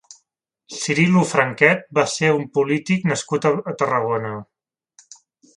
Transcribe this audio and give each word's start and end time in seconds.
Cirilo 0.77 1.25
Franquet 1.31 1.83
va 1.99 2.07
ser 2.13 2.31
un 2.39 2.43
polític 2.57 3.07
nascut 3.13 3.47
a 3.51 3.55
Tarragona. 3.83 4.37